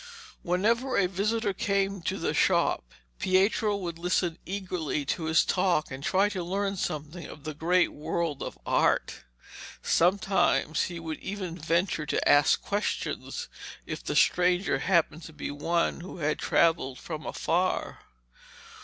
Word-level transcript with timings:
Whenever 0.41 0.97
a 0.97 1.05
visitor 1.05 1.53
came 1.53 2.01
to 2.01 2.17
the 2.17 2.33
shop, 2.33 2.91
Pietro 3.19 3.77
would 3.77 3.99
listen 3.99 4.39
eagerly 4.47 5.05
to 5.05 5.25
his 5.25 5.45
talk 5.45 5.91
and 5.91 6.03
try 6.03 6.27
to 6.27 6.41
learn 6.43 6.75
something 6.75 7.27
of 7.27 7.43
the 7.43 7.53
great 7.53 7.91
world 7.93 8.41
of 8.41 8.57
Art. 8.65 9.17
Sometimes 9.83 10.85
he 10.85 10.99
would 10.99 11.19
even 11.19 11.55
venture 11.55 12.07
to 12.07 12.27
ask 12.27 12.63
questions, 12.63 13.47
if 13.85 14.03
the 14.03 14.15
stranger 14.15 14.79
happened 14.79 15.21
to 15.21 15.33
be 15.33 15.51
one 15.51 15.99
who 16.01 16.17
had 16.17 16.39
travelled 16.39 16.97
from 16.97 17.27
afar. 17.27 17.99